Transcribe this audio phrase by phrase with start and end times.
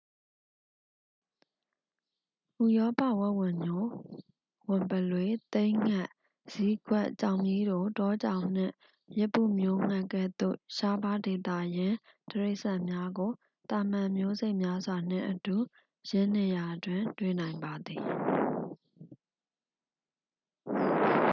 [2.63, 3.85] ဥရောပဝက်ဝံညို
[4.69, 6.07] ဝံပုလွေ သိန်းငှက်
[6.51, 8.73] ဇီးကွက် ကြောင်မြီးတို တောကြောင်နှင့်
[9.19, 11.97] ရစ်ပုမျိုးငှက် ကဲ့သို့ ရှားပါး ဒေသရင်း
[12.31, 13.31] တိရစ္ဆန်များကို
[13.69, 15.57] သာမန်မျိုးစိတ်များစွာ နှင့်အတူ
[16.09, 18.01] ယင်းနေရာတွင် တွေ့နိုင်ပါသည်